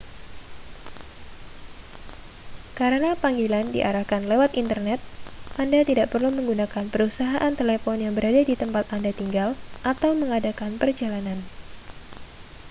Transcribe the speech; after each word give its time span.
karena 2.79 3.11
panggilan 3.23 3.65
diarahkan 3.75 4.23
lewat 4.31 4.51
internet 4.61 4.97
anda 5.61 5.79
tidak 5.89 6.07
perlu 6.11 6.29
menggunakan 6.37 6.85
perusahaan 6.93 7.53
telepon 7.59 7.97
yang 8.05 8.13
berada 8.17 8.41
di 8.49 8.55
tempat 8.61 8.85
anda 8.97 9.11
tinggal 9.19 9.49
atau 9.91 10.09
mengadakan 10.21 10.71
perjalanan 10.81 11.37